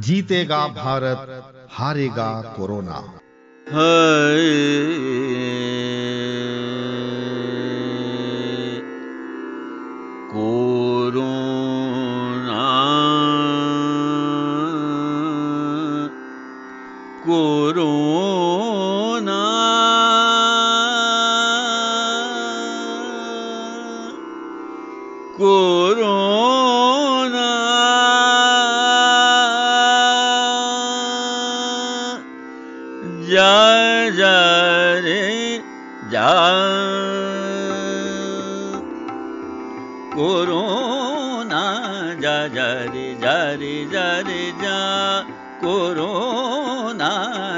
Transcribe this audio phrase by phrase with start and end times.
[0.00, 1.20] जीतेगा भारत
[1.70, 3.00] हारेगा corona.
[3.72, 5.19] Corona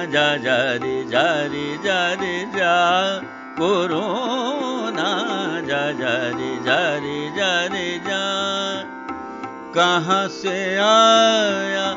[0.04, 3.20] जा जा रे जा रे जा रे, जा।
[3.58, 5.10] कोरोना,
[5.60, 8.22] जा जा रे जा रे जा रे, जा।
[9.74, 11.92] कहाँ से आया,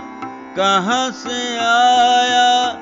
[0.55, 2.79] कहाँ से आया,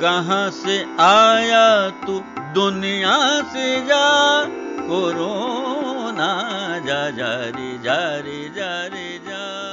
[0.00, 4.44] कहाँ से आया तू दुनिया से जा।
[4.88, 6.42] कोरोना,
[6.78, 9.68] जा जा रे जा रे जा रे, जा।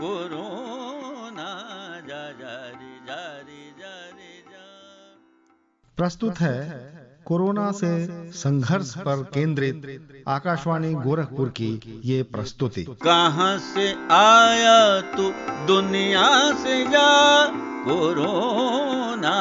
[0.00, 0.45] कोरोना
[5.96, 15.00] प्रस्तुत है कोरोना से संघर्ष पर केंद्रित आकाशवाणी गोरखपुर की ये प्रस्तुति। कहाँ से आया
[15.00, 15.30] तू?
[15.66, 17.46] दुनिया से जा।
[17.84, 19.36] कोरोना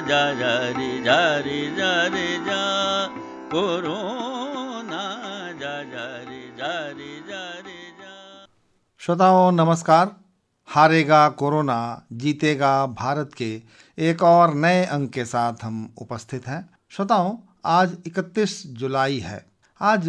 [0.00, 3.06] जा जा रे जा रे जा रे जा।
[3.50, 5.04] कोरोना
[5.52, 8.46] जा जा रे जा रे जा रे जा।
[8.98, 10.25] श्रोताओं नमस्कार।
[10.68, 13.62] हारेगा कोरोना, जीतेगा भारत के
[13.98, 19.46] एक और नए अंक के साथ हम उपस्थित हैं। श्रोताओं, आज 31 जुलाई है।
[19.80, 20.08] आज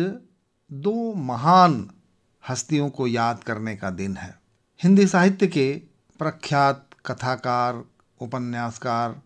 [0.71, 1.91] दो महान
[2.49, 4.39] हस्तियों को याद करने का दिन है।
[4.83, 5.81] हिंदी साहित्य के
[6.19, 7.83] प्रख्यात कथाकार,
[8.21, 9.21] उपन्यासकार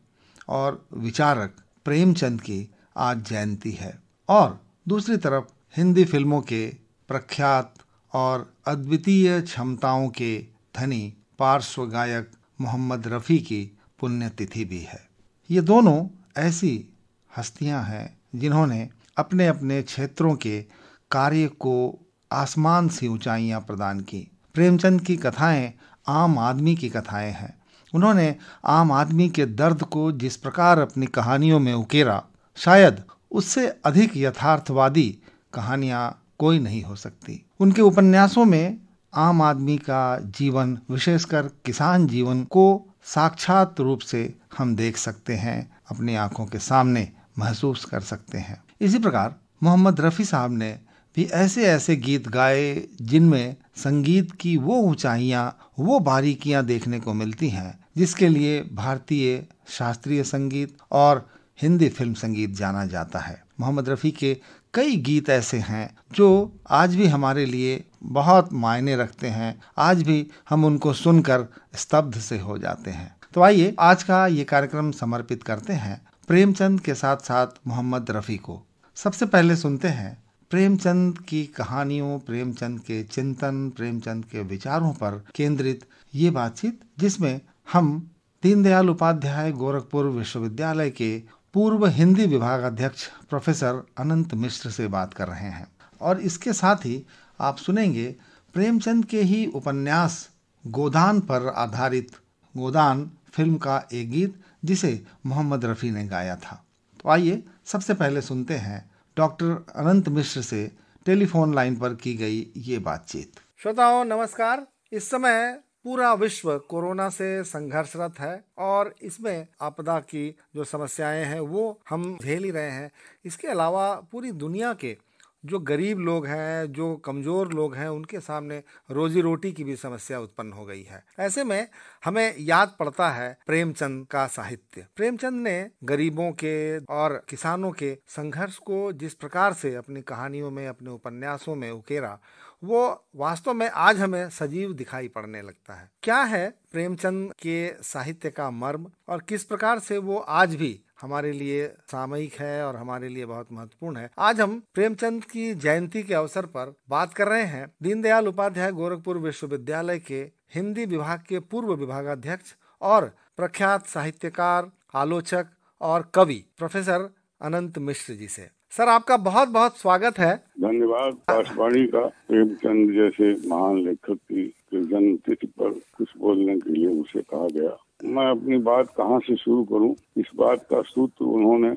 [0.50, 1.56] और विचारक
[1.86, 5.46] प्रेमचंद की आज जयंती है। और दूसरी तरफ़
[5.78, 6.68] हिंदी फ़िल्मों के
[7.08, 7.74] प्रख्यात
[8.14, 10.46] और अद्वितीय क्षमताओं के
[10.76, 12.32] धनी पार्श्व गायक
[12.62, 15.10] मोहम्मद रफ़ी की पुण्यतिथि भी है।
[15.52, 16.08] ये दोनों
[16.38, 16.90] ऐसी
[17.38, 20.66] हस्तियाँ हैं जिन्होंने अपने अपने क्षेत्रों के
[21.12, 22.00] कार्य को
[22.32, 25.74] आसमान सी ऊंचाइयाँ प्रदान की। प्रेमचंद की कथाएँ
[26.08, 27.54] आम आदमी की कथाएँ हैं।
[27.96, 28.36] उन्होंने
[28.66, 32.24] आम आदमी के दर्द को जिस प्रकार अपनी कहानियों में उकेरा,
[32.56, 35.20] शायद उससे अधिक यथार्थवादी
[35.54, 38.78] कहानियाँ कोई नहीं हो सकती। उनके उपन्यासों में
[39.14, 45.72] आम आदमी का जीवन, विशेषकर किसान जीवन को साक्षात रूप से हम देख सकते हैं,
[45.92, 50.80] अपनी आँखों के सामने महसूस कर सकते हैं। इसी प्रकार मोहम्मद रफ़ी साहब ने
[51.16, 57.50] भी ऐसे ऐसे गीत गाए, जिनमें संगीत की वो ऊंचाइयाँ, वो बारीकियाँ देखने को मिलती
[57.50, 61.30] हैं, जिसके लिए भारतीय शास्त्रीय संगीत और
[61.62, 64.38] हिंदी फ़िल्म संगीत जाना जाता है। मोहम्मद रफ़ी के
[64.74, 70.28] कई गीत ऐसे हैं, जो आज भी हमारे लिए बहुत मायने रखते हैं। आज भी
[70.50, 71.46] हम उनको सुनकर
[71.76, 76.82] स्तब्ध से हो जाते हैं। तो आइए आज का ये कार्यक्रम समर्पित करते हैं प्रेमचंद
[76.82, 83.04] के साथ साथ मोहम्मद रफ़ी को। सबसे पहले सुनते हैं प्रेमचंद की कहानियों, प्रेमचंद के
[83.04, 85.86] चिंतन, प्रेमचंद के विचारों पर केंद्रित
[86.16, 87.42] ये बातचीत, जिसमें
[87.74, 88.12] हम
[88.44, 91.24] दीनदयाल उपाध्याय गोरखपुर विश्वविद्यालय के
[91.54, 95.68] पूर्व हिंदी विभाग अध्यक्ष प्रोफेसर अनंत मिश्र से बात कर रहे हैं।
[96.02, 97.06] और इसके साथ ही
[97.42, 98.16] आप सुनेंगे
[98.54, 100.30] प्रेमचंद के ही उपन्यास
[100.68, 102.12] गोदान पर आधारित,
[102.58, 106.66] गोदान फ़िल्म का एक गीत, जिसे मोहम्मद रफ़ी ने गाया था।
[107.04, 110.72] तो आइए सबसे पहले सुनते हैं डॉक्टर अनंत मिश्र से
[111.06, 113.32] टेलीफोन लाइन पर की गई ये बातचीत।
[113.62, 120.64] श्रोताओं, नमस्कार। इस समय पूरा विश्व कोरोना से संघर्षरत है और इसमें आपदा की जो
[120.64, 122.92] समस्याएँ हैं, वो हम झेल ही रहे हैं।
[123.26, 124.98] इसके अलावा पूरी दुनिया के
[125.46, 130.20] जो गरीब लोग हैं, जो कमज़ोर लोग हैं, उनके सामने रोजी रोटी की भी समस्या
[130.20, 131.68] उत्पन्न हो गई है। ऐसे में
[132.06, 138.58] हमें याद पड़ता है प्रेमचंद का साहित्य। प्रेमचंद ने गरीबों के और किसानों के संघर्ष
[138.58, 142.20] को जिस प्रकार से अपनी कहानियों में, अपने उपन्यासों में उकेरा,
[142.64, 148.30] वो वास्तव में आज हमें सजीव दिखाई पड़ने लगता है। क्या है प्रेमचंद के साहित्य
[148.30, 153.10] का मर्म और किस प्रकार से वो आज भी हमारे लिए सामयिक है और हमारे
[153.10, 157.44] लिए बहुत महत्वपूर्ण है। आज हम प्रेमचंद की जयंती के अवसर पर बात कर रहे
[157.44, 160.22] हैं। दीनदयाल उपाध्याय गोरखपुर विश्वविद्यालय के
[160.56, 165.48] हिंदी विभाग के पूर्व विभागाध्यक्ष और प्रख्यात साहित्यकार, आलोचक
[165.82, 167.10] और कवि, प्रोफेसर
[167.42, 173.48] अनंत मिश्र जी से। सर आपका बहुत बहुत स्वागत है। धन्यवाद आकाशवाणी का प्रेमचंद जैसे
[173.48, 178.58] महान लेखक की जन्म तिथि पर कुछ बोलने के लिए मुझे कहा गया। मैं अपनी
[178.58, 179.96] बात कहाँ से शुरू करूँ?
[180.18, 181.70] इस बात का सूत्र उन्होंने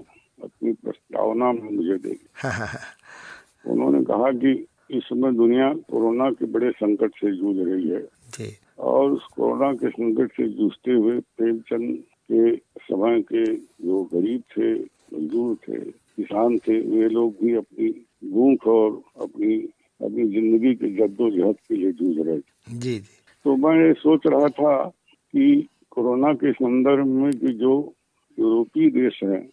[0.42, 2.18] अपनी प्रस्तावना में मुझे दे
[3.72, 8.02] उन्होंने कहा कि इस समय दुनिया कोरोना के बड़े संकट से जूझ रही है।
[8.38, 11.98] जी। और उस कोरोना के संकट से जूझते हुए प्रेमचंद
[12.32, 17.88] के समय के जो गरीब थे मजदूर थे किसान थे वे लोग भी अपनी
[18.30, 19.56] भूख और अपनी
[20.00, 23.00] अपनी ज़िंदगी के जद्दोजहद के लिए जूझ रहे थे। जी जी।
[23.44, 24.86] तो मैं सोच रहा था
[25.34, 27.94] कि कोरोना के संदर्भ में कि जो
[28.38, 29.48] यूरोपीय देश हैं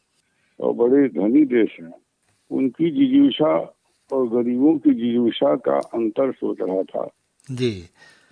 [0.60, 1.94] और बड़े धनी देश हैं
[2.52, 3.76] उनकी जिजीविषा
[4.12, 7.10] और गरीबों की जिजीविशा का अंतर सोच रहा था।
[7.52, 7.84] जी।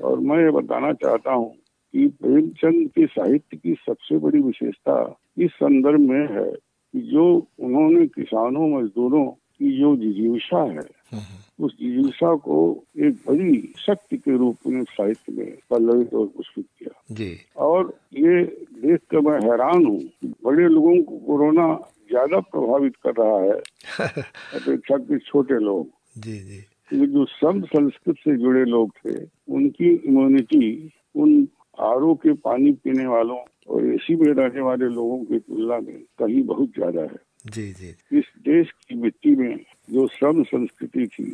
[0.01, 1.49] और मैं ये बताना चाहता हूँ
[1.93, 6.51] कि प्रेमचंद के साहित्य की सबसे बड़ी विशेषता इस संदर्भ में है
[6.93, 11.19] कि जो उन्होंने किसानों मजदूरों की जो जिजीविशा है
[11.59, 17.15] उस जिजीविशा को एक बड़ी शक्ति के रूप में साहित्य में पल्लवित और पुष्पित किया।
[17.15, 18.43] जी। और ये
[18.85, 21.75] देख कर मैं हैरान हूँ बड़े लोगों को कोरोना
[22.09, 23.51] ज़्यादा प्रभावित कर रहा है
[24.61, 25.87] अपेक्षा के छोटे लोग।
[26.17, 31.47] जी जी। ये जो सब संस्कृत से जुड़े लोग थे उनकी इम्यूनिटी उन
[31.79, 33.37] आर के पानी पीने वालों
[33.69, 37.89] और एसी में रहने वाले लोगों की तुलना में कहीं बहुत ज़्यादा है। जी जी।
[38.17, 41.29] इस देश की मिट्टी में जो श्रम संस्कृति थी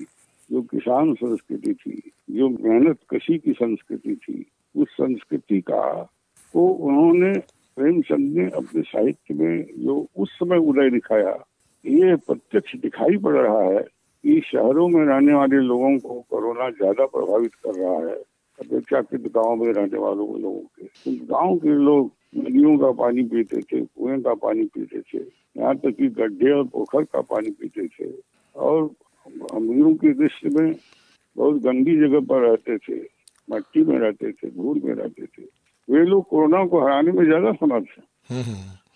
[0.50, 4.46] जो किसान संस्कृति थी जो मेहनत कशी की संस्कृति थी
[4.76, 6.12] उस संस्कृति का
[6.54, 7.32] को उन्होंने
[7.78, 11.34] प्रेमचंद ने अपने साहित्य में जो उस समय उदय दिखाया
[11.86, 17.06] ये प्रत्यक्ष दिखाई पड़ रहा है कि शहरों में रहने वाले लोगों को कोरोना ज़्यादा
[17.06, 18.16] प्रभावित कर रहा है।
[18.60, 23.62] अपेक्षाकृत गाँव में रहने वालों के लोगों के गाँव के लोग नदियों का पानी पीते
[23.62, 25.24] थे कुएँ का पानी पीते थे
[25.56, 28.12] यहाँ तक कि गड्ढे और पोखर का पानी पीते थे
[28.56, 28.90] और
[29.54, 30.74] अमीरों की दृष्टि में
[31.36, 33.00] बहुत गंदी जगह पर रहते थे
[33.48, 35.44] मट्टी में रहते थे धूल में रहते थे
[35.88, 38.00] वे लोग कोरोना को हराने में ज़्यादा समर्थ
[38.30, 38.44] है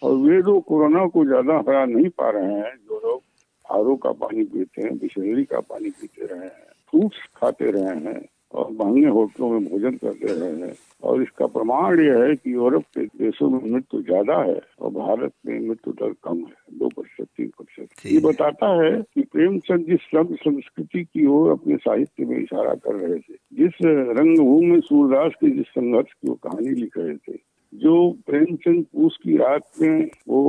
[0.04, 3.22] और वे लोग कोरोना को ज़्यादा हरा नहीं पा रहे हैं जो लोग
[3.66, 8.20] आरो का पानी पीते हैं बिशनरी का पानी पीते रहे हैं फ्रूट्स खाते रहे हैं
[8.54, 10.74] और महँगे होटलों में भोजन कर रहे हैं।
[11.04, 15.32] और इसका प्रमाण यह है कि यूरोप के देशों में मृत्यु ज़्यादा है और भारत
[15.46, 20.00] में मृत्यु दर कम है दो प्रतिशत तीन प्रतिशत। ये बताता है कि प्रेमचंद जिस
[20.12, 25.32] शब्द संस्कृति की ओर अपने साहित्य में इशारा कर रहे थे जिस रंगभूमि में सूरदास
[25.42, 27.38] के जिस संघर्ष की वो कहानी लिख रहे थे
[27.74, 27.96] जो
[28.28, 30.44] प्रेमचंद पूस की रात में वो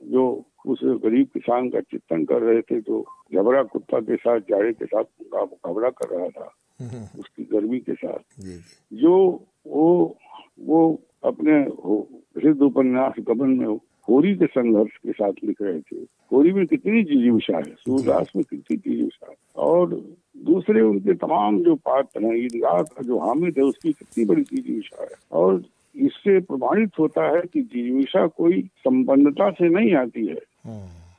[0.00, 0.26] जो
[0.66, 3.04] उस गरीब किसान का चिंतन कर रहे थे जो
[3.34, 6.54] झबरा कुत्ता के साथ जाड़े के साथ उनका मुकाबला कर रहा था
[7.18, 8.18] उसकी गर्मी के साथ।
[8.92, 10.16] जो वो
[10.60, 11.64] वो अपने
[12.34, 13.66] प्रसिद्ध उपन्यास गबन में
[14.08, 15.96] होरी के संघर्ष के साथ लिख रहे थे।
[16.32, 17.62] होरी में कितनी जिजीविशा है?
[17.62, 19.36] सूरदास में कितनी जिजीविशा है?
[19.56, 20.02] और
[20.36, 25.02] दूसरे उनके तमाम जो पात्र हैं ईदगाह का जो हामिद है उसकी कितनी बड़ी जिजीविशा
[25.02, 25.08] है?
[25.32, 25.64] और
[25.96, 30.38] इससे प्रमाणित होता है कि जिजीविशा कोई संपन्नता से नहीं आती है।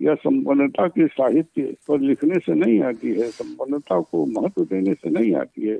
[0.01, 5.09] या संपन्नता के साहित्य पर लिखने से नहीं आती है संपन्नता को महत्व देने से
[5.09, 5.77] नहीं आती है।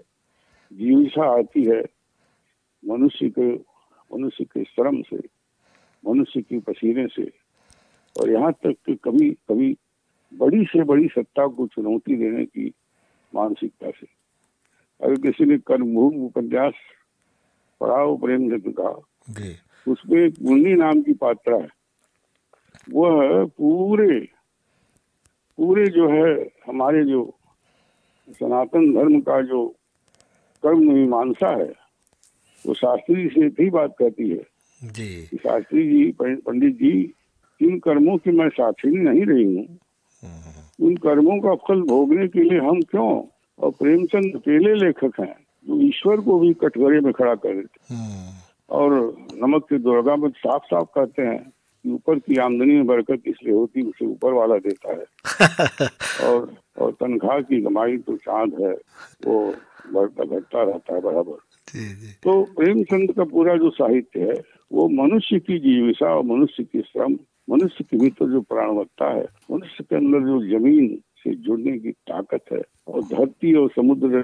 [0.73, 1.83] जीविका आती है
[2.87, 3.53] मनुष्य के
[4.15, 5.17] मनुष्य के श्रम से
[6.07, 7.31] मनुष्य की पसीने से।
[8.21, 9.77] और यहाँ तक कि कभी कभी
[10.33, 12.73] बड़ी से बड़ी सत्ता को चुनौती देने की
[13.35, 14.07] मानसिकता से।
[15.01, 16.73] अगर किसी ने कर्मभूमि उपन्यास
[17.81, 18.89] पढ़ाओ प्रेम का
[19.91, 21.76] उसमें एक मुन्नी नाम की पात्रा है।
[22.87, 24.19] वह पूरे
[25.57, 26.31] पूरे जो है
[26.67, 27.23] हमारे जो
[28.29, 29.65] सनातन धर्म का जो
[30.63, 31.71] कर्म मीमांसा है
[32.65, 34.43] वो शास्त्री से भी बात कहती है
[34.81, 36.93] जी शास्त्री जी पंडित जी
[37.61, 39.65] इन कर्मों की मैं साक्षी नहीं रही हूँ
[40.23, 43.11] हम्म। उन कर्मों का फल भोगने के लिए हम क्यों
[43.59, 48.35] और प्रेमचंद अकेले लेखक हैं जो ईश्वर को भी कटघरे में खड़ा कर देते हम्म।
[48.69, 48.93] और
[49.35, 51.43] नमक के दुर्गा में साफ़ साफ़ कहते हैं
[51.87, 55.05] कि ऊपर की आमदनी में बरकत इसलिए होती उसे ऊपर वाला देता है।
[56.29, 58.73] और और तनख्वाह की कमाई तो चाँद है
[59.27, 59.55] वो
[59.93, 61.37] बढ़ता घटता रहता है बराबर।
[62.23, 67.17] तो प्रेमचंद का पूरा जो साहित्य है वो मनुष्य की जीविका और मनुष्य की श्रम
[67.49, 72.41] मनुष्य के भीतर जो प्राणवत्ता है मनुष्य के अंदर जो ज़मीन से जुड़ने की ताकत
[72.51, 74.21] है और धरती और समुद्र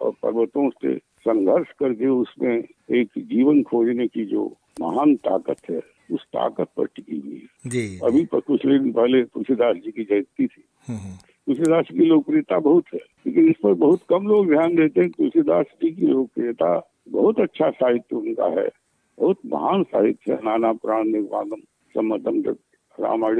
[0.00, 6.22] और पर्वतों से संघर्ष करके उसमें एक जीवन खोजने की जो महान ताकत है उस
[6.22, 7.70] ताकत पर टिकी हुई है।
[8.02, 12.58] अभी पर कुछ दिन पहले तुलसीदास जी की जयंती थी। हम्म, हम्म। तुलसीदास की लोकप्रियता
[12.58, 16.90] बहुत है लेकिन इस पर बहुत कम लोग ध्यान देते हैं। तुलसीदास जी की लोकप्रियता
[17.08, 18.68] बहुत अच्छा साहित्य उनका है
[19.18, 21.60] बहुत महान साहित्य है। नाना प्राण निर्वादम
[21.94, 22.40] सम्मतम
[23.00, 23.36] रामायण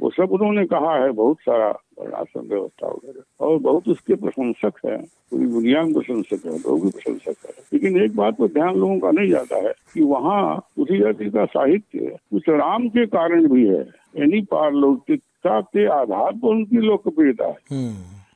[0.00, 1.70] वो सब उन्होंने कहा है बहुत सारा
[2.00, 6.90] राशन व्यवस्था वगैरह। और बहुत उसके प्रशंसक है पूरी दुनिया में प्रशंसक है लोग भी
[6.90, 10.98] प्रशंसक है। लेकिन एक बात पर ध्यान लोगों का नहीं जाता है कि वहाँ उसी
[10.98, 13.80] जाति का साहित्य उस राम के कारण भी है।
[14.18, 17.94] यानी पारलौकिकता के आधार पर उनकी लोकप्रियता है। हम्म,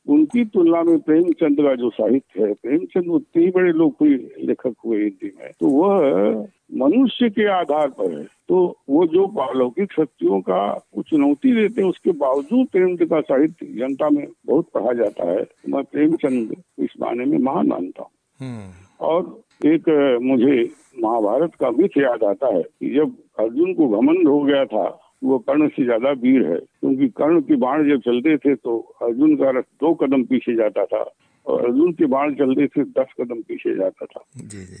[0.09, 4.97] उनकी तुलना में प्रेमचंद का जो साहित्य है प्रेमचंद उतने ही बड़े लोकप्रिय लेखक हुए
[4.97, 6.47] हिंदी में तो वह
[6.77, 10.61] मनुष्य के आधार पर है। तो वो जो पारलौकिक शक्तियों का
[11.09, 15.83] चुनौती देते हैं उसके बावजूद प्रेमचंद का साहित्य जनता में बहुत पढ़ा जाता है। मैं
[15.83, 18.71] प्रेमचंद इस माने में महान मानता हूँ। हम्म,
[19.05, 19.89] और एक
[20.23, 20.57] मुझे
[21.03, 24.87] महाभारत का मिथ याद आता है कि जब अर्जुन को घमंड हो गया था
[25.21, 29.35] वो कर्ण से ज़्यादा वीर है। क्योंकि कर्ण के बाण जब चलते थे तो अर्जुन
[29.37, 31.03] का रथ दो कदम पीछे जाता था
[31.45, 34.23] और अर्जुन के बाण चलते थे दस कदम पीछे जाता था।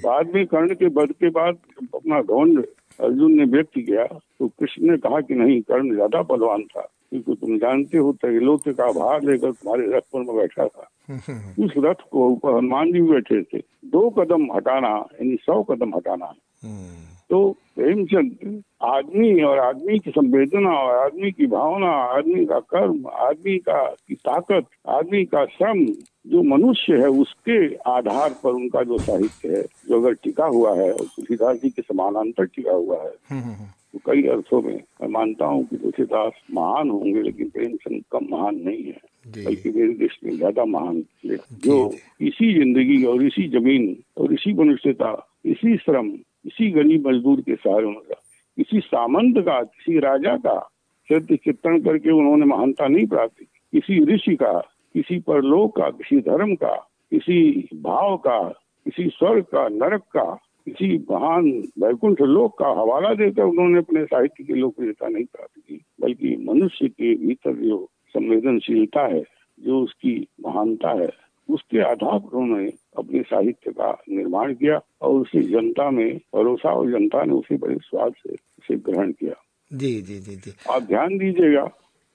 [0.03, 1.57] बाद में कर्ण के वध के बाद
[1.95, 2.65] अपना घमंड
[2.99, 7.33] अर्जुन ने व्यक्त किया तो कृष्ण ने कहा कि नहीं कर्ण ज़्यादा बलवान था क्योंकि
[7.35, 11.73] तुम जानते हो त्रैलोक्य का भार लेकर तुम्हारे रथ पर मैं बैठा था। हम्म, उस
[11.85, 16.25] रथ को ऊपर हनुमान जी बैठे थे। दो कदम हटाना यानी सौ कदम हटाना।
[16.63, 16.97] हम्म,
[17.29, 23.57] तो प्रेमचंद आदमी और आदमी की संवेदना और आदमी की भावना आदमी का कर्म आदमी
[23.57, 25.85] का की ताकत आदमी का श्रम
[26.31, 27.59] जो मनुष्य है उसके
[27.91, 31.81] आधार पर उनका जो साहित्य है जो अगर टिका हुआ है और तुलसीदास जी के
[31.81, 36.33] समानांतर टिका हुआ है हम्म, हम्म, तो कई अर्थों में मैं मानता हूँ कि तुलसीदास
[36.53, 38.97] महान होंगे लेकिन प्रेमचंद कम महान नहीं है।
[39.45, 41.77] बल्कि मेरे देश में ज़्यादा महान जो।
[42.21, 45.11] इसी ज़िंदगी और इसी ज़मीन और इसी मनुष्यता
[45.45, 46.11] इसी श्रम
[46.45, 48.21] इसी गरीब मजदूर के सहारे उनका
[48.57, 50.69] किसी सामंत का, किसी राजा का
[51.11, 54.53] सत्य चित्रण करके उन्होंने महानता नहीं प्राप्त की। किसी ऋषि का,
[54.93, 56.75] किसी परलोक का, किसी धर्म का,
[57.11, 58.39] किसी भाव का,
[58.85, 64.43] किसी स्वर्ग का, नरक का, किसी महान वैकुंठ लोक का हवाला देकर उन्होंने अपने साहित्य
[64.43, 69.23] की लोकप्रियता नहीं प्राप्त की, बल्कि मनुष्य के भीतर जो संवेदनशीलता है,
[69.59, 75.41] जो उसकी महानता है उसके आधार पर उन्होंने अपने साहित्य का निर्माण किया और उसे
[75.43, 79.33] जनता में परोसा और जनता ने उसे बड़े स्वाद से उसे ग्रहण किया।
[79.71, 81.63] जी जी जी जी। आप ध्यान दीजिएगा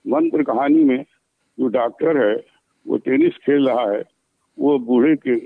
[0.04, 1.04] मंत्र कहानी में
[1.58, 2.34] जो डॉक्टर है
[2.86, 4.02] वो टेनिस खेल रहा है
[4.58, 5.36] वो बूढ़े के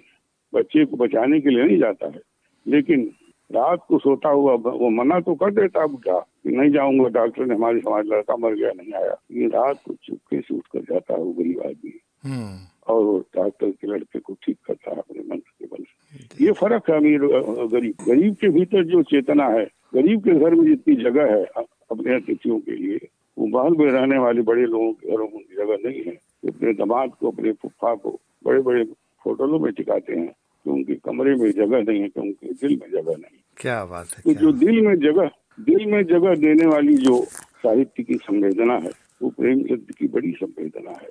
[0.52, 2.20] बच्चे को बचाने के लिए नहीं जाता है
[2.66, 3.10] लेकिन
[3.50, 7.46] रात को सोता हुआ वो मना तो कर देता है बूढ़ा कि नहीं जाऊँगा डॉक्टर
[7.46, 10.80] ने हमारे समाज लड़का मर गया नहीं आया। ये रात को चुपके से उठ कर
[10.80, 15.22] जाता है वो गरीब आदमी। हम्म, और डॉक्टर के लड़के को ठीक करता है अपने
[15.30, 17.20] मंत्र के बल ये फ़र्क है अमीर
[17.72, 19.64] गरीब। गरीब के भीतर जो चेतना है
[19.94, 21.42] गरीब के घर में जितनी जगह है
[21.90, 25.88] अपने अतिथियों के लिए वो महल में रहने वाले बड़े लोगों के घरों में जगह
[25.88, 26.16] नहीं है।
[26.48, 28.82] अपने दामाद को अपने फुफा को बड़े बड़े
[29.24, 32.90] होटलों में टिकाते हैं कि उनके कमरे में जगह नहीं है कि उनके दिल में
[32.92, 35.30] जगह नहीं क्या बात है तो जो दिल में जगह
[35.68, 37.20] दिल में जगह देने वाली जो
[37.62, 38.90] साहित्य की संवेदना है
[39.22, 41.08] वो प्रेमचंद की बड़ी संवेदना है।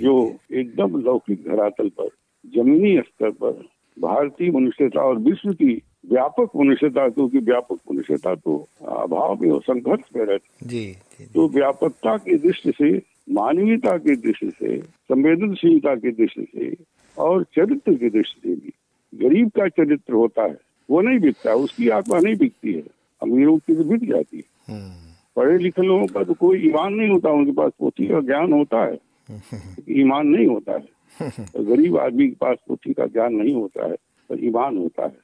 [0.00, 2.08] जो एकदम लौकिक धरातल पर
[2.56, 3.52] जमीनी स्तर पर
[4.00, 10.16] भारतीय मनुष्यता और विश्व की व्यापक मनुष्यता क्योंकि व्यापक मनुष्यता तो अभाव में और संघर्ष
[10.16, 12.90] में रहती तो व्यापकता की दृष्टि से
[13.32, 16.76] मानवीयता की दृष्टि से संवेदनशीलता की दृष्टि से
[17.18, 18.72] और चरित्र की दृष्टि से भी
[19.28, 20.56] गरीब का चरित्र होता है
[20.90, 22.82] वो नहीं बिकता उसकी आत्मा नहीं बिकती है
[23.22, 25.09] अमीरों की तो बिक जाती है। हम्म,
[25.40, 28.84] पढ़े लिखे लोगों का तो कोई ईमान नहीं होता उनके पास पोथी का ज्ञान होता
[28.84, 28.98] है।
[30.00, 30.88] ईमान नहीं होता है।
[31.56, 33.96] और गरीब आदमी के पास पोथी का ज्ञान नहीं होता है
[34.30, 35.16] पर ईमान होता है।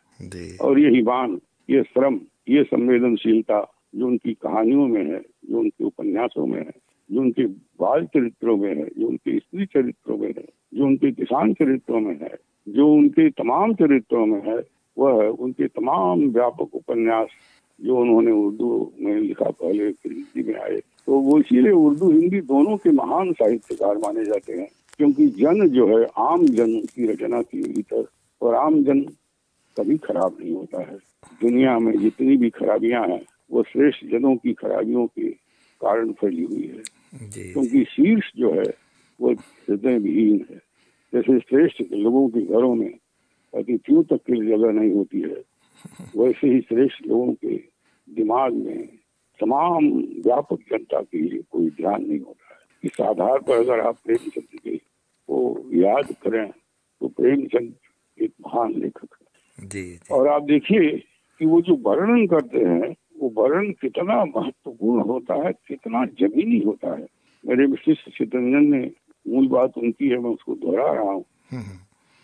[0.57, 3.61] और ये ईमान ये श्रम ये संवेदनशीलता
[3.95, 5.21] जो उनकी कहानियों में है
[5.51, 6.73] जो उनके उपन्यासों में है
[7.11, 7.47] जो उनके
[7.81, 10.45] बाल चरित्रों में है जो उनके स्त्री चरित्रों में है
[10.75, 12.35] जो उनके किसान चरित्रों में है
[12.69, 14.59] जो उनके तमाम चरित्रों में है
[14.99, 17.29] वह उनके तमाम व्यापक उपन्यास
[17.80, 22.40] जो उन्होंने उर्दू में लिखा पहले फिर हिंदी में आए तो वो इसीलिए उर्दू हिंदी
[22.40, 27.42] दोनों के महान साहित्यकार माने जाते हैं क्योंकि जन जो है आम जन की रचना
[27.42, 28.06] की भीतर
[28.42, 29.00] और आम जन
[29.76, 30.97] कभी खराब नहीं होता है।
[31.42, 35.28] दुनिया में जितनी भी खराबियाँ हैं वो श्रेष्ठ जनों की खराबियों के
[35.80, 36.83] कारण फैली हुई है।
[37.52, 38.75] क्योंकि शीर्ष जो है
[39.21, 40.56] वो हृदय विहीन है।
[41.12, 42.90] जैसे श्रेष्ठ लोगों के घरों में
[43.54, 45.42] अतिथियों तक के लिए जगह नहीं होती है
[46.16, 47.56] वैसे ही श्रेष्ठ लोगों के
[48.14, 48.87] दिमाग में
[49.40, 53.97] तमाम व्यापक जनता के लिए कोई ध्यान नहीं होता है। इस आधार पर अगर आप
[54.04, 54.76] प्रेमचंद के
[55.28, 56.50] को याद करें
[57.00, 57.75] तो प्रेमचंद
[58.23, 60.90] एक महान लेखक है। जी जी। और आप देखिए
[61.38, 66.99] कि वो जो वर्णन करते हैं वो वर्णन कितना महत्वपूर्ण होता है कितना जमीनी होता
[66.99, 67.06] है।
[67.47, 68.90] मेरे विशिष्ट चितरंजन ने
[69.28, 71.78] मूल बात उनकी है मैं उसको दोहरा रहा हूँ। हम्म,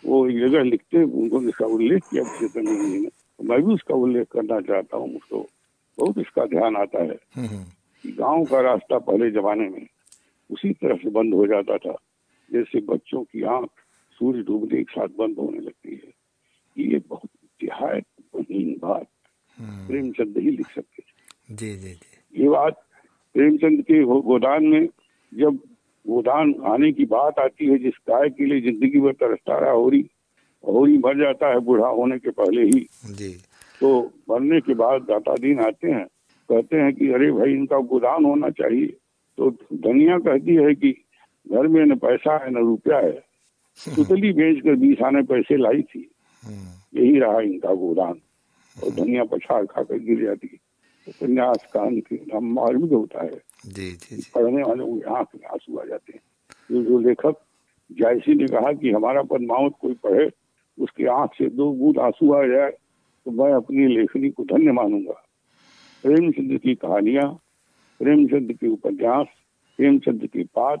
[0.05, 3.09] वो एक जगह लिखते हैं, उनको इसका उल्लेख किया चितरंजन जी ने।
[3.39, 5.45] मैं भी उसका उल्लेख करना चाहता हूँ मुझको
[5.97, 7.63] बहुत इसका ध्यान आता है हम्म,
[8.03, 9.85] कि गाँव का रास्ता पहले जमाने में
[10.49, 11.95] उसी तरह से बंद हो जाता था
[12.51, 13.69] जैसे बच्चों की आँख
[14.19, 16.11] सूर्य डूबने के साथ बंद होने लगती है।
[16.77, 17.29] ये बहुत
[18.35, 19.07] बहीन बात
[19.57, 22.81] हम्म। प्रेमचंद ही लिख सकते थे जी जी जी। ये बात
[23.35, 24.87] प्रेमचंद के गोदान में
[25.31, 25.59] जब
[26.05, 30.01] गोदान आने की बात आती है जिस गाय के लिए ज़िंदगी भर तरसता रहा होरी
[30.67, 33.33] होरी मर जाता है बूढ़ा होने के पहले ही। जी।
[33.81, 36.05] तो भरने के बाद दाता दिन आते हैं
[36.51, 38.85] कहते हैं कि अरे भाई इनका गोदान होना चाहिए।
[39.37, 40.91] तो धनिया कहती है कि
[41.51, 43.23] घर में न पैसा है न रुपया है।
[43.95, 46.11] पुतली बेच कर बीस आने पैसे लाई थी।
[46.43, 48.19] हम्म। यही रहा इनका गोदान।
[48.83, 50.57] और धनिया पछाड़ खाकर गिर जाती। है
[51.07, 53.31] उपन्यास के नाम मालूम होता है।
[53.65, 56.21] जी जी पढ़ने वाले को आँख में आँसू आ जाते हैं।
[56.71, 57.35] जो जो लेखक
[57.91, 60.29] जायसी ने कहा कि हमारा पद्मावत कोई पढ़े
[60.77, 62.71] उसकी आँख से दो बूंद आँसू आ जाए
[63.25, 65.13] तो मैं अपनी लेखनी को धन्य मानूँगा।
[66.03, 67.27] प्रेमचंद की कहानियाँ,
[67.99, 69.27] प्रेमचंद के उपन्यास,
[69.79, 70.79] प्रेमचंद के पाठ,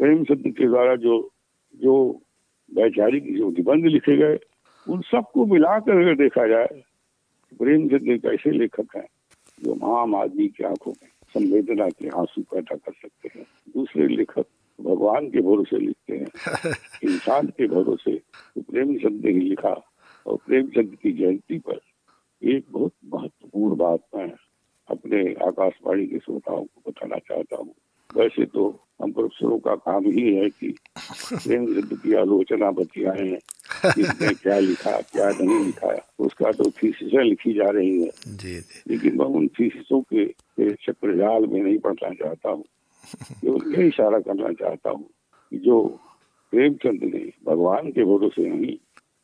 [0.00, 1.16] प्रेमचंद के द्वारा जो
[1.74, 1.94] जो
[2.70, 4.38] वैचारिक, जो निबंध लिखे गए,
[4.86, 6.82] उन सबको मिलाकर अगर देखा जाए
[7.58, 9.06] प्रेमचंद एक ऐसे लेखक हैं,
[9.64, 14.46] जो आम आदमी की आँखों में संवेदना के आँसू पैदा कर सकते हैं। दूसरे लेखक
[14.80, 16.26] भगवान के भरोसे लिखते हैं।
[17.04, 19.82] इंसान के भरोसे तो प्रेमचंद ने लिखा
[20.26, 21.80] और प्रेमचंद की जयंती पर
[22.42, 24.32] एक बहुत महत्वपूर्ण बात मैं
[24.88, 27.74] अपने आकाशवाणी के श्रोताओं को बताना चाहता हूँ।
[28.16, 30.68] वैसे तो हम प्रोफेसरों का काम ही है कि
[31.32, 33.38] प्रेमचंद की आलोचना बतियाए
[33.84, 38.10] किसने क्या लिखा क्या नहीं लिखा उसका तो थीसिसें लिखी जा रही है।
[38.88, 42.64] लेकिन मैं उन थीसिसों के, के चक्रजाल में नहीं पढ़ना चाहता हूँ।
[43.44, 45.10] ये इशारा करना चाहता हूँ
[45.54, 45.98] जो
[46.52, 48.76] प्रेमचंद ने भगवान के भरोसे नहीं,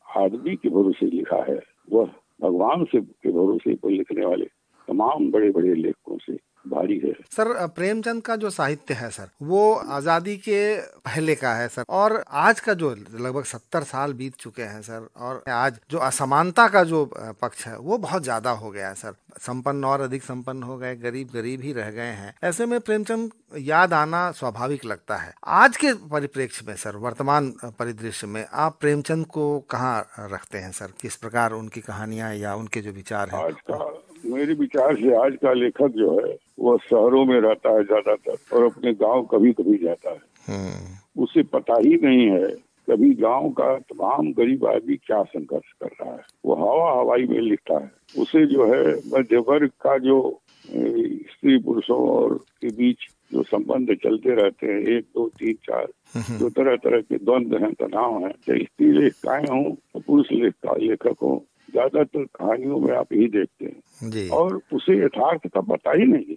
[0.07, 1.61] आदमी के भरोसे लिखा है,
[1.93, 2.07] वह
[2.43, 4.45] भगवान से, के भरोसे पर लिखने वाले
[4.89, 9.73] तमाम बड़े बड़े लेखकों से भारी है। सर प्रेमचंद का जो साहित्य है सर वो
[9.75, 10.61] आज़ादी के
[11.01, 15.09] पहले का है सर। और आज का जो लगभग सत्तर साल बीत चुके हैं सर
[15.19, 17.05] और आज जो असमानता का जो
[17.43, 20.95] पक्ष है वो बहुत ज़्यादा हो गया है सर। संपन्न और अधिक संपन्न हो गए
[20.97, 25.77] गरीब गरीब ही रह गए हैं। ऐसे में प्रेमचंद याद आना स्वाभाविक लगता है। आज
[25.77, 30.93] के परिप्रेक्ष्य में सर वर्तमान परिदृश्य में आप प्रेमचंद को कहाँ रखते हैं सर?
[31.01, 33.45] किस प्रकार उनकी कहानियाँ या उनके जो विचार हैं?
[33.45, 33.85] आज का
[34.27, 38.65] मेरे विचार से आज का लेखक जो है वो शहरों में रहता है ज़्यादातर और
[38.65, 42.49] अपने गाँव कभी कभी जाता है हम्म। उसे पता ही नहीं है
[42.89, 47.41] कभी गाँव का तमाम गरीब आदमी क्या संघर्ष कर रहा है वो हवा हवाई में
[47.41, 48.83] लिखता है उसे जो है
[49.15, 50.19] मध्य वर्ग का जो
[50.65, 56.39] स्त्री पुरुषों और के बीच जो संबंध चलते रहते हैं एक दो तीन चार हम्म।
[56.39, 61.35] जो तरह तरह के द्वंद्व हैं तनाव हैं चाहे स्त्री लेखकाएँ हों पुरुष लेखक हो
[61.71, 66.37] ज़्यादातर कहानियों में आप यही देखते हैं। जी। और उसे यथार्थ का पता ही नहीं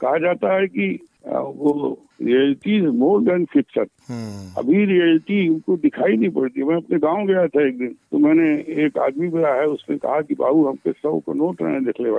[0.00, 0.88] कहा जाता है कि
[1.26, 7.46] वो रियलिटी मोर देन फिक्सन अभी रियलिटी उनको दिखाई नहीं पड़ती। मैं अपने गाँव गया
[7.46, 8.50] था एक दिन तो मैंने
[8.84, 12.10] एक आदमी मिला है उसने कहा कि बाबू हमके सौ को नोट रहे देख ले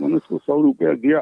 [0.00, 1.18] मैंने उसको सौ रुपया दिया।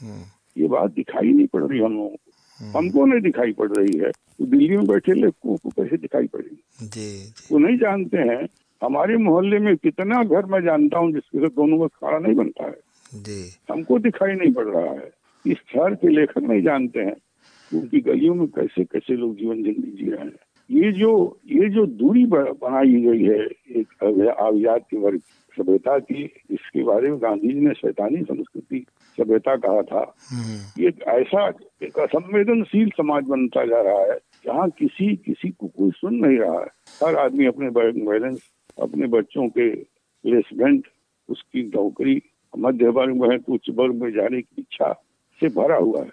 [0.00, 0.22] हम्म।
[0.56, 3.98] ये बात दिखाई नहीं पड़ रही हम लोगों को। हम्म। हमको नहीं दिखाई पड़ रही
[3.98, 7.32] है। तो दिल्ली में बैठे लोगों को कैसे दिखाई पड़ेगी?
[7.52, 8.46] वो नहीं जानते हैं
[8.84, 12.64] हमारे मोहल्ले में कितना घर मैं जानता हूँ जिसके साथ दोनों का खाना नहीं बनता
[12.64, 12.76] है।
[13.12, 15.10] जी। हमको दिखाई नहीं पड़ रहा है।
[15.44, 17.16] इस शहर के लेखक नहीं जानते हैं
[17.70, 20.36] उनकी गलियों में कैसे कैसे लोग जीवन ज़िंदगी जी रहे हैं।
[20.70, 21.10] ये जो
[21.52, 23.40] ये जो दूरी बनाई गई है
[23.80, 25.20] एक अभिजात वर्ग
[25.56, 28.84] सभ्यता की इसके बारे में गांधी जी ने शैतानी संस्कृति
[29.18, 31.46] सभ्यता कहा था। हम्म। ये ऐसा
[31.82, 36.58] एक असंवेदनशील समाज बनता जा रहा है जहाँ किसी किसी को कोई सुन नहीं रहा
[36.60, 36.66] है।
[37.04, 38.50] हर आदमी अपने बैलेंस
[38.82, 39.74] अपने बच्चों के
[40.24, 40.88] प्लेसमेंट
[41.28, 42.22] उसकी नौकरी
[42.58, 44.92] मध्य वर्ग में तो उच्च वर्ग में जाने की इच्छा
[45.40, 46.10] से भरा हुआ है।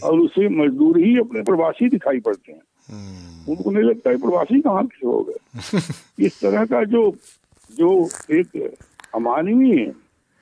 [0.00, 2.60] और उसे मजदूर ही अपने प्रवासी दिखाई पड़ते हैं।
[2.90, 5.58] हम्म। उनको नहीं लगता है प्रवासी कहाँ से हो गए।
[6.26, 7.16] इस तरह का जो
[7.78, 8.74] जो एक
[9.14, 9.92] अमानवीय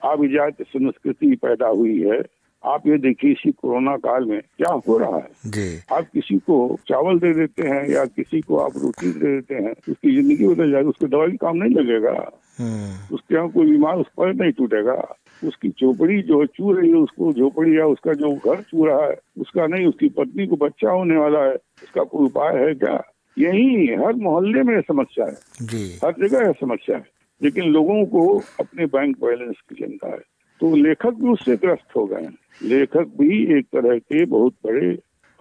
[0.05, 2.23] आभिजात संस्कृति पैदा हुई है
[2.64, 6.79] आप ये देखिए इसी कोरोना काल में क्या हो रहा है। जी। आप किसी को
[6.88, 10.71] चावल दे देते हैं या किसी को आप रोटी दे देते हैं उसकी ज़िंदगी बदल
[10.71, 15.14] जाएगी उसको दवाई काम नहीं लगेगा। हम्म। उसके यहाँ कोई बीमार उस पर नहीं टूटेगा।
[15.44, 19.16] उसकी झोपड़ी जो चू रही है उसको झोपड़ी या उसका जो घर चू रहा है
[19.40, 23.03] उसका नहीं उसकी पत्नी को बच्चा होने वाला है उसका कोई उपाय है क्या?
[23.38, 27.07] यही हर मोहल्ले में समस्या है। जी। हर जगह समस्या है।
[27.42, 30.18] लेकिन लोगों को अपने बैंक बैलेंस की चिंता है।
[30.61, 32.29] तो लेखक भी उससे ग्रस्त हो गए।
[32.62, 34.90] लेखक भी एक तरह के बहुत बड़े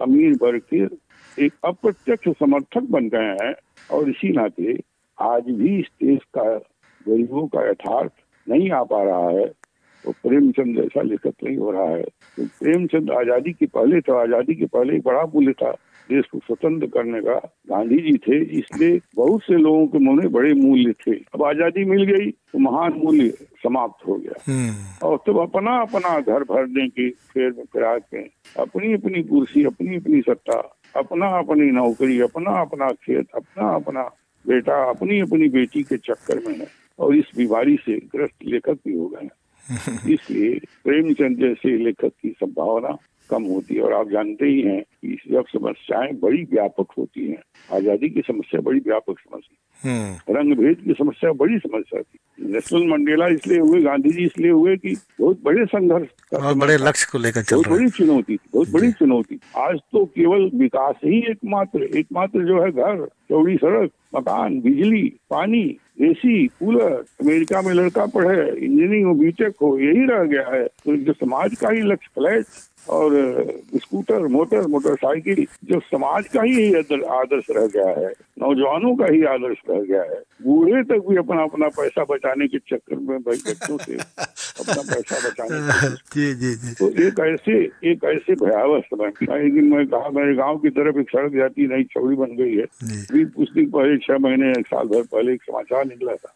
[0.00, 0.84] अमीर वर्ग के
[1.36, 3.54] एक अप्रत्यक्ष समर्थक बन गए हैं
[3.90, 4.78] और इसी नाते
[5.18, 6.44] आज भी इस देश का
[7.06, 8.12] गरीबों का यथार्थ
[8.46, 9.46] नहीं आ पा रहा है।
[10.04, 14.54] तो प्रेमचंद जैसा लेखक नहीं हो रहा है। तो प्रेमचंद आज़ादी के पहले था आज़ादी
[14.54, 15.70] के पहले बड़ा मूल्य था।
[16.10, 17.34] देश को स्वतंत्र करने का
[17.70, 21.84] गांधी जी थे इसलिए बहुत से लोगों के मन में बड़े मूल्य थे। अब आज़ादी
[21.84, 23.28] मिल गई तो महान मूल्य
[23.62, 28.22] समाप्त हो गया। हम्म। और तब अपना अपना घर भरने की फेर में फिरा के
[28.62, 30.58] अपनी अपनी कुर्सी अपनी अपनी सत्ता
[30.96, 34.02] अपना अपनी नौकरी अपना अपना खेत अपना अपना
[34.46, 36.66] बेटा अपनी अपनी बेटी के चक्कर में है।
[36.98, 39.28] और इस बीमारी से ग्रस्त लेखक भी हो गए
[40.12, 42.96] इसलिए प्रेमचंद जैसे लेखक की संभावना
[43.30, 47.42] कम होती है और आप जानते ही हैं कि जब समस्याएँ बड़ी व्यापक होती हैं।
[47.68, 52.18] आज़ादी की समस्या बड़ी व्यापक समस्या हम्म। रंग भेद की समस्या बड़ी समस्या थी।
[52.52, 56.76] नेशनल मंडेला इसलिए हुए गांधी जी इसलिए हुए कि बहुत बड़े संघर्ष बहुत और बड़े
[56.76, 60.96] लक्ष्य को लेकर चल बहुत बड़ी चुनौती थी बहुत बड़ी चुनौती आज तो केवल विकास
[61.04, 67.74] ही एकमात्र एकमात्र जो है घर। चौड़ी सड़क, मकान, बिजली, पानी, एसी, कूलर, अमेरिका में
[67.74, 71.80] लड़का पढ़े, इंजीनियरिंग हो, बीटेक हो, यही रह गया है। तो जो समाज का ही
[71.80, 72.46] लक्ष्य, फ्लैट
[72.88, 73.12] और
[73.76, 79.58] स्कूटर, मोटर, मोटरसाइकिल, जो समाज का ही आदर्श रह गया है, नौजवानों का ही आदर्श
[79.70, 83.96] रह गया है। बूढ़े तक भी अपना अपना पैसा बचाने के चक्कर में बच्चों से।
[84.60, 85.58] अपना पैसा बचाने
[85.92, 87.58] की जी जी जी। तो एक ऐसे
[87.90, 89.06] एक ऐसे भयावह समय
[89.46, 92.56] एक दिन मैं कहा मेरे गाँव की तरफ़ एक सड़क जाती नई चौड़ी बन गई
[92.56, 92.64] है।
[93.24, 96.34] कुछ दिन पहले छह महीने एक साल भर पहले एक समाचार निकला था।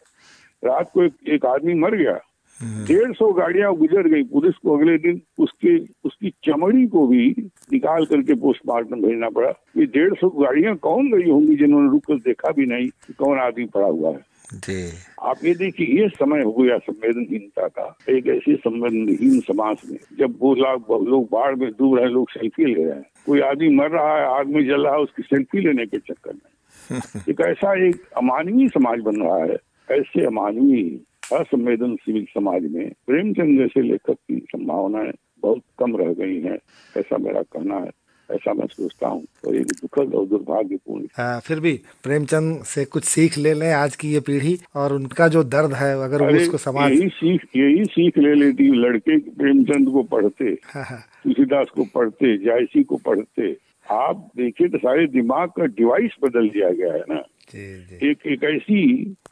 [0.65, 2.21] रात को एक, एक आदमी मर गया।
[2.63, 7.35] डेढ़ सौ गाड़ियाँ गुजर गई पुलिस को अगले दिन। उसके उसकी चमड़ी को भी
[7.73, 12.15] निकाल करके पोस्टमार्टम भेजना पड़ा। ये डेढ़ सौ गाड़ियाँ कौन गई होंगी जिन्होंने रुक कर
[12.15, 14.32] देखा भी नहीं कौन आदमी पड़ा हुआ है?
[14.53, 19.99] जी। आप ये देखिए ये समय हो गया संवेदनहीनता का। एक ऐसे संवेदनहीन समाज में
[20.19, 23.69] जब वो लोग लोग बाढ़ में डूब रहे लोग सेल्फी ले रहे हैं कोई आदमी
[23.69, 27.41] मर रहा है आग में जल रहा है उसकी सेल्फी लेने के चक्कर में। एक
[27.41, 29.57] ऐसा एक अमानवीय समाज बन रहा है
[30.01, 31.01] ऐसे अमानवीय
[31.37, 35.13] असंवेदनशील समाज में प्रेमचंद जैसे लेखक की संभावनाएँ
[35.43, 36.59] बहुत कम रह गई हैं
[36.97, 37.91] ऐसा मेरा कहना है।
[38.35, 41.73] ऐसा मैं सोचता हूँ। और एक दुखद और दुर्भाग्यपूर्ण फिर भी
[42.05, 45.93] प्रेमचंद से कुछ सीख ले लें आज की ये पीढ़ी और उनका जो दर्द है
[46.05, 50.85] अगर वो उसको समाज यही सीख यही सीख ले लेती लड़के प्रेमचंद को पढ़ते हाँ,
[50.85, 56.49] हाँ, तुलसीदास को पढ़ते जायसी को पढ़ते। आप देखिए तो सारे दिमाग का डिवाइस बदल
[56.49, 57.21] दिया गया है ना।
[57.53, 58.83] जी जी। एक एक ऐसी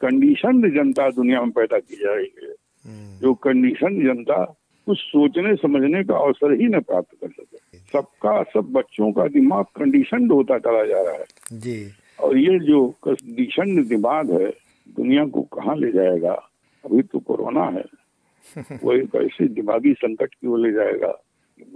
[0.01, 4.43] कंडीशन जनता दुनिया में पैदा की जा रही है हम्म, जो कंडीशन जनता
[4.87, 7.60] कुछ सोचने समझने का अवसर ही न प्राप्त कर सके।
[7.93, 12.87] सबका सब बच्चों का दिमाग कंडीशन होता चला जा रहा है। जी। और ये जो
[13.03, 14.49] कंडीशन दिमाग है
[14.95, 16.31] दुनिया को कहाँ ले जाएगा?
[16.85, 17.83] अभी तो कोरोना है।
[18.83, 21.21] वो एक ऐसे दिमागी संकट की ओर ले जाएगा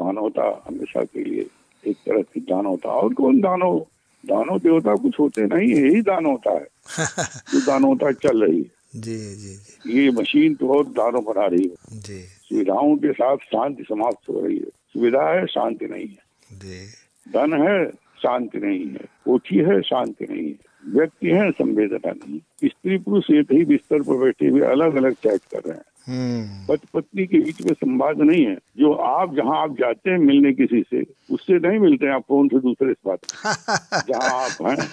[0.01, 1.47] मानवता हमेशा के लिए
[1.87, 3.85] एक तरह की दानवता। और कौन दानव
[4.25, 6.67] दानव देवता कुछ होते नहीं यही दानवता है।
[7.53, 11.63] जो दानवता चल रही है। जी जी जी। ये मशीन तो और दानव बना रही
[11.63, 16.85] है। जी। सुविधाओं के साथ शांति समाप्त हो रही है। सुविधा है शांति नहीं है।
[17.27, 22.97] धन है शांति नहीं है। कोठी है शांति नहीं है। व्यक्ति है संवेदना नहीं स्त्री
[22.97, 26.87] पुरुष एक ही बिस्तर पर बैठे हुए अलग अलग चैट कर रहे हैं। हम्म। पति
[26.93, 30.81] पत्नी के बीच में संवाद नहीं है। जो आप जहाँ आप जाते हैं मिलने किसी
[30.81, 31.03] से
[31.33, 33.19] उससे नहीं मिलते हैं आप फ़ोन से दूसरे से बात
[34.09, 34.87] जहाँ आप हैं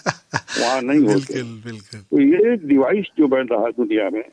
[0.60, 1.42] वहाँ नहीं होते।
[1.98, 4.24] तो ये डिवाइस जो बन रहा है दुनिया में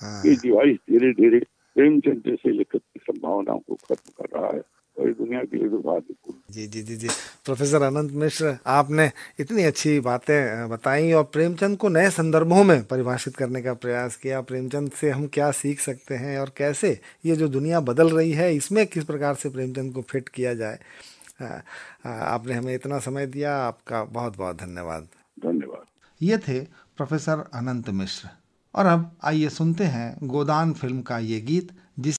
[0.00, 1.38] हाँ। ये डिवाइस धीरे धीरे
[1.74, 4.62] प्रेमचंद जैसे लेखक की संभावनाओं को खत्म कर रहा है।
[4.98, 7.08] और दुनिया के लिए दुर्भाग्यपूर्ण जी जी जी जी।
[7.44, 13.36] प्रोफेसर अनंत मिश्र आपने इतनी अच्छी बातें बताई और प्रेमचंद को नए संदर्भों में परिभाषित
[13.36, 17.48] करने का प्रयास किया। प्रेमचंद से हम क्या सीख सकते हैं और कैसे ये जो
[17.48, 20.78] दुनिया बदल रही है इसमें किस प्रकार से प्रेमचंद को फिट किया जाए?
[22.04, 25.84] आपने हमें इतना समय दिया। आपका बहुत बहुत धन्यवाद। धन्यवाद।
[26.20, 26.60] ये थे
[26.96, 28.28] प्रोफेसर अनंत मिश्र।
[28.74, 32.17] और अब आइए सुनते हैं गोदान फ़िल्म का ये गीत जिस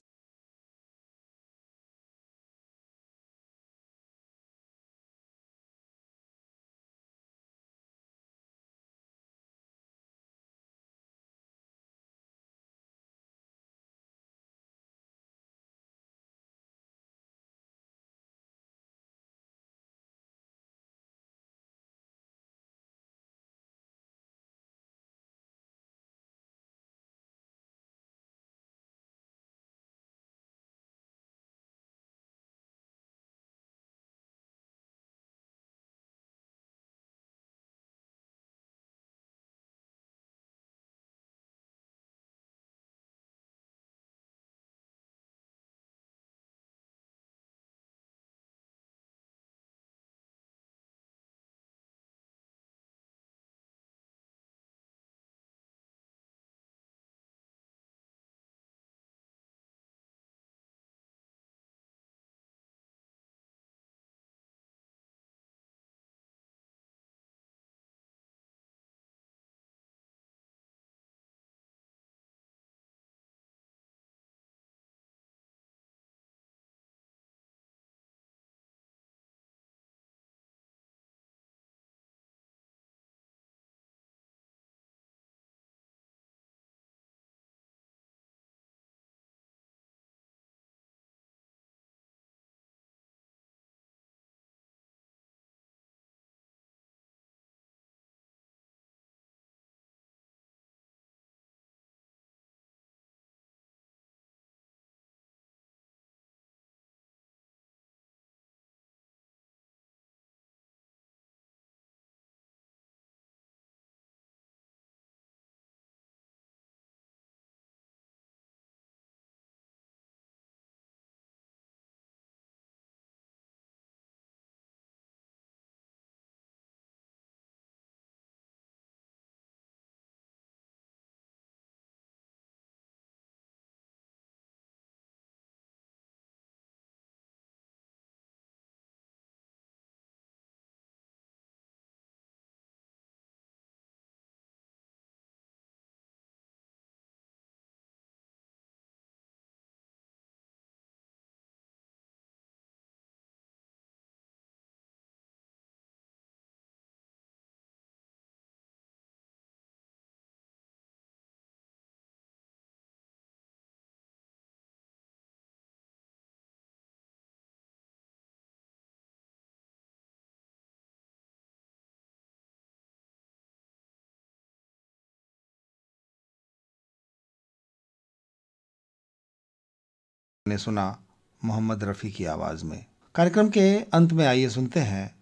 [180.50, 180.98] आपने सुना
[181.44, 182.84] मोहम्मद रफ़ी की आवाज़ में।
[183.14, 185.14] कार्यक्रम के अंत में आइए सुनते हैं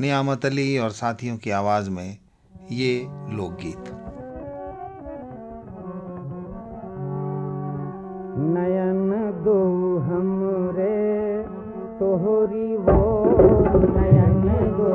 [0.00, 2.18] नियामत अली और साथियों की आवाज़ में
[2.72, 3.84] ये लोकगीत।
[8.56, 9.08] नयन
[9.44, 9.56] दो
[9.98, 11.00] हमरे,
[11.98, 13.00] तोहरी वो
[13.88, 14.44] नयन
[14.76, 14.92] दो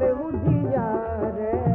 [0.00, 1.71] हुज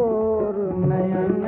[0.00, 1.39] போர் நயன்.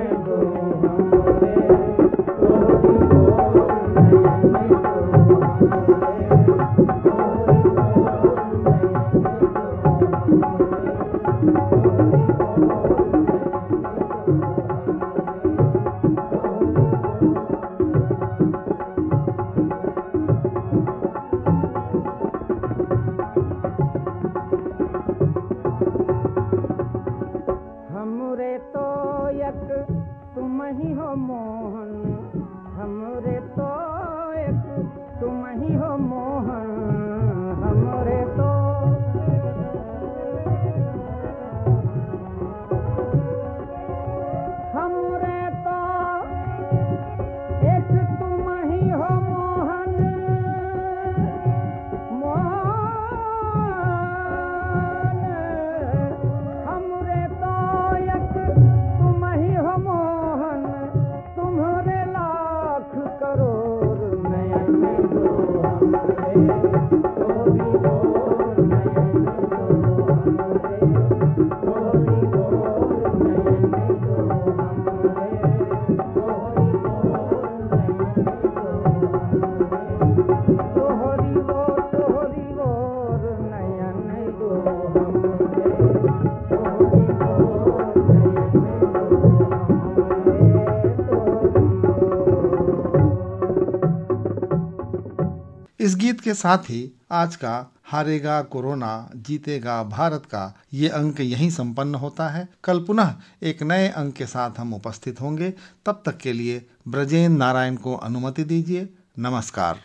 [95.83, 101.51] इस गीत के साथ ही आज का हारेगा कोरोना, जीतेगा भारत का ये अंक यहीं
[101.51, 105.55] संपन्न होता है। कल पुनः एक नए अंक के साथ हम उपस्थित होंगे।
[105.87, 109.79] तब तक के लिए ब्रजेंद्र नारायण को अनुमति दीजिए। नमस्कार।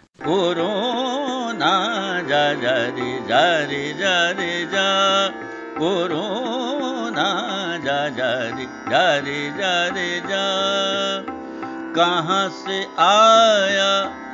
[11.95, 14.26] कहाँ से आया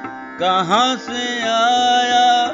[0.44, 2.48] कहाँ से आया,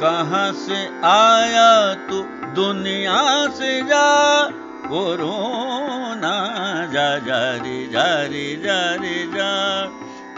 [0.00, 2.22] कहाँ से आया तू
[2.54, 4.48] दुनिया से जा?
[4.88, 6.46] कोरोना
[6.86, 8.22] जा जा रे, जा
[8.56, 9.84] जा रे, जा।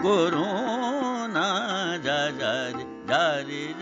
[0.02, 1.48] कोरोना
[1.96, 3.81] जा जा।